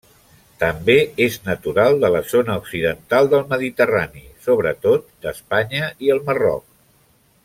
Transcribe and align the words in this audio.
També 0.61 0.93
és 1.25 1.35
natural 1.49 1.97
de 2.05 2.09
la 2.15 2.21
zona 2.31 2.55
occidental 2.61 3.29
del 3.35 3.45
Mediterrani, 3.53 4.25
sobretot 4.47 5.07
d'Espanya 5.27 5.95
i 6.07 6.15
el 6.17 6.25
Marroc. 6.31 6.67